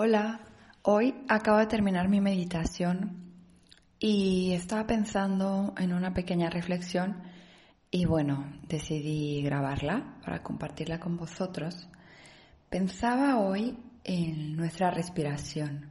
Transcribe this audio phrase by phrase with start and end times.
[0.00, 0.38] Hola,
[0.82, 3.32] hoy acabo de terminar mi meditación
[3.98, 7.20] y estaba pensando en una pequeña reflexión
[7.90, 11.88] y bueno, decidí grabarla para compartirla con vosotros.
[12.70, 15.90] Pensaba hoy en nuestra respiración,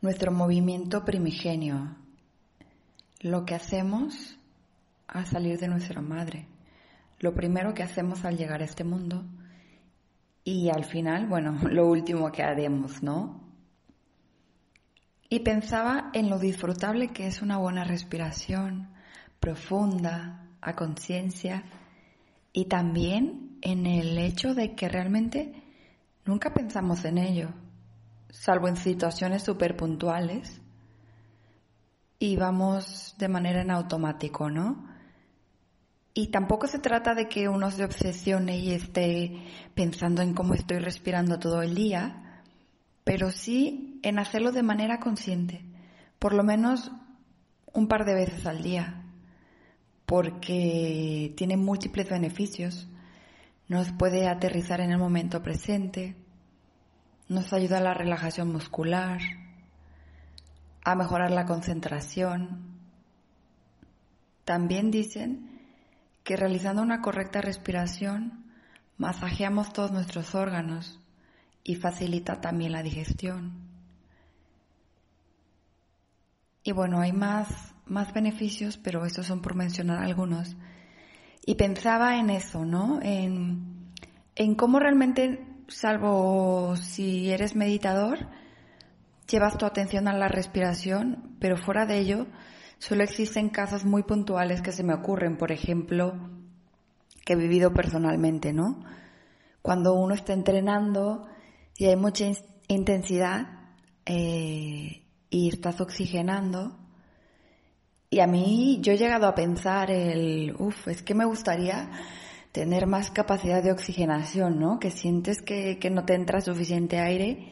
[0.00, 1.94] nuestro movimiento primigenio,
[3.20, 4.38] lo que hacemos
[5.08, 6.48] al salir de nuestra madre,
[7.18, 9.26] lo primero que hacemos al llegar a este mundo
[10.50, 13.40] y al final, bueno, lo último que haremos, ¿no?
[15.28, 18.88] Y pensaba en lo disfrutable que es una buena respiración
[19.38, 21.62] profunda, a conciencia,
[22.52, 25.62] y también en el hecho de que realmente
[26.24, 27.50] nunca pensamos en ello,
[28.28, 30.60] salvo en situaciones súper puntuales,
[32.18, 34.84] y vamos de manera en automático, ¿no?
[36.12, 40.78] Y tampoco se trata de que uno se obsesione y esté pensando en cómo estoy
[40.78, 42.42] respirando todo el día,
[43.04, 45.64] pero sí en hacerlo de manera consciente,
[46.18, 46.90] por lo menos
[47.72, 49.04] un par de veces al día,
[50.04, 52.88] porque tiene múltiples beneficios.
[53.68, 56.16] Nos puede aterrizar en el momento presente,
[57.28, 59.20] nos ayuda a la relajación muscular,
[60.84, 62.80] a mejorar la concentración.
[64.44, 65.59] También dicen
[66.30, 68.44] que realizando una correcta respiración
[68.98, 71.00] masajeamos todos nuestros órganos
[71.64, 73.50] y facilita también la digestión.
[76.62, 80.54] Y bueno, hay más, más beneficios, pero estos son por mencionar algunos.
[81.44, 83.00] Y pensaba en eso, ¿no?
[83.02, 83.90] En,
[84.36, 88.28] en cómo realmente, salvo si eres meditador,
[89.28, 92.28] llevas tu atención a la respiración, pero fuera de ello,
[92.80, 96.14] Solo existen casos muy puntuales que se me ocurren, por ejemplo,
[97.26, 98.82] que he vivido personalmente, ¿no?
[99.60, 101.26] Cuando uno está entrenando
[101.76, 102.24] y hay mucha
[102.68, 103.48] intensidad
[104.06, 106.78] eh, y estás oxigenando,
[108.08, 111.90] y a mí yo he llegado a pensar el, uff, es que me gustaría
[112.50, 114.78] tener más capacidad de oxigenación, ¿no?
[114.78, 117.46] Que sientes que, no te entra suficiente aire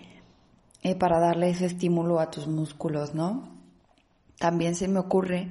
[0.82, 3.57] eh, para darle ese estímulo a tus músculos, ¿no?
[4.38, 5.48] También se me ocurre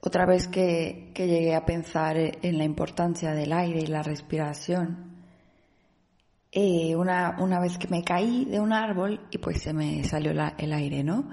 [0.00, 5.12] otra vez que, llegué a pensar en la importancia del aire y la respiración.
[6.50, 10.32] Eh, una, una, vez que me caí de un árbol y pues se me salió
[10.32, 11.30] el aire, ¿no?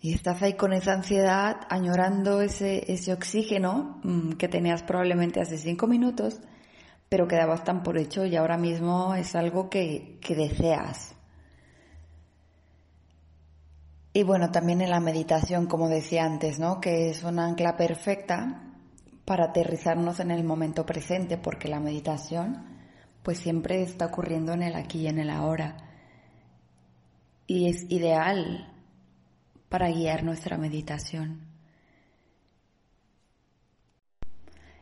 [0.00, 5.58] Y estás ahí con esa ansiedad, añorando ese, ese oxígeno mm, que tenías probablemente hace
[5.58, 6.40] cinco minutos,
[7.10, 11.14] pero que dabas tan por hecho y ahora mismo es algo que, que deseas.
[14.12, 16.80] Y bueno, también en la meditación, como decía antes, ¿no?
[16.80, 18.62] Que es una ancla perfecta
[19.24, 22.66] para aterrizarnos en el momento presente, porque la meditación
[23.22, 25.76] pues siempre está ocurriendo en el aquí y en el ahora.
[27.46, 28.72] Y es ideal
[29.68, 31.46] para guiar nuestra meditación.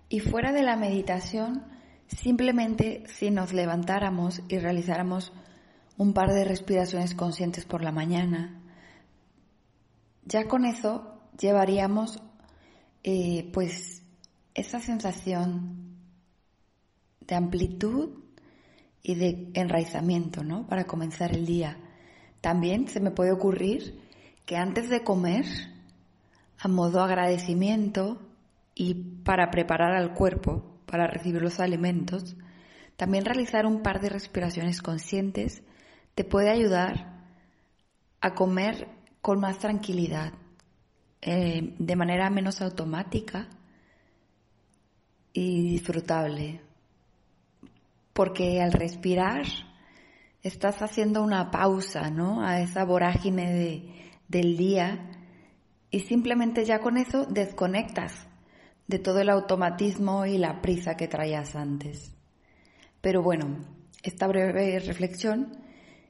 [0.08, 1.66] Y fuera de la meditación,
[2.06, 5.32] simplemente si nos levantáramos y realizáramos
[5.98, 8.62] un par de respiraciones conscientes por la mañana,
[10.28, 12.22] ya con eso llevaríamos
[13.02, 14.02] eh, pues
[14.54, 15.96] esa sensación
[17.20, 18.10] de amplitud
[19.02, 20.66] y de enraizamiento, ¿no?
[20.66, 21.78] Para comenzar el día.
[22.40, 24.00] También se me puede ocurrir
[24.44, 25.46] que antes de comer,
[26.58, 28.20] a modo agradecimiento
[28.74, 28.94] y
[29.24, 32.36] para preparar al cuerpo para recibir los alimentos,
[32.96, 35.62] también realizar un par de respiraciones conscientes
[36.14, 37.24] te puede ayudar
[38.20, 40.32] a comer con más tranquilidad,
[41.20, 43.48] eh, de manera menos automática
[45.32, 46.60] y disfrutable.
[48.12, 49.46] Porque al respirar
[50.42, 52.42] estás haciendo una pausa, ¿no?
[52.42, 55.10] A esa vorágine del día
[55.90, 58.26] y simplemente ya con eso desconectas
[58.86, 62.14] de todo el automatismo y la prisa que traías antes.
[63.00, 63.64] Pero bueno,
[64.02, 65.52] esta breve reflexión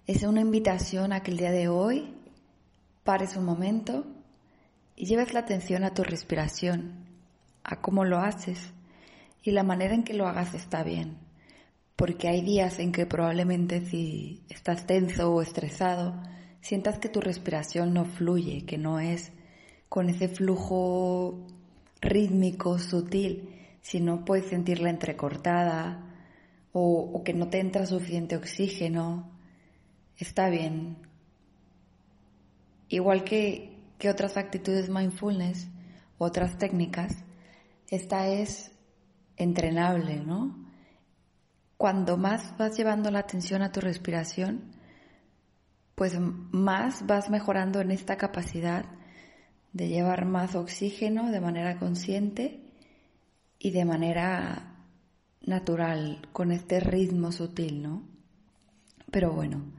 [0.06, 2.14] es una invitación a que el día de hoy
[3.08, 4.05] pares un momento
[4.94, 7.06] y lleves la atención a tu respiración,
[7.64, 8.75] a cómo lo haces
[9.43, 11.16] y la manera en que lo hagas está bien.
[11.96, 16.22] Porque hay días en que probablemente si estás tenso o estresado,
[16.60, 19.32] sientas que tu respiración no fluye, que no es
[19.88, 21.46] con ese flujo
[22.02, 23.49] rítmico, sutil,
[23.81, 26.04] sino puedes sentirla entrecortada
[26.72, 29.32] o que no te entra suficiente oxígeno.
[30.19, 31.07] Está bien,
[32.88, 33.76] Igual que,
[34.08, 35.69] otras actitudes mindfulness,
[36.19, 37.25] otras técnicas,
[37.88, 38.70] esta es
[39.37, 40.67] entrenable, ¿no?
[41.76, 44.73] Cuando más vas llevando la atención a tu respiración,
[45.94, 48.85] pues más vas mejorando en esta capacidad
[49.73, 52.61] de llevar más oxígeno de manera consciente
[53.58, 54.76] y de manera
[55.43, 58.02] natural, con este ritmo sutil, ¿no?
[59.11, 59.73] Pero bueno,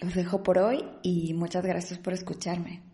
[0.00, 2.91] los dejo por hoy y muchas gracias por escucharme.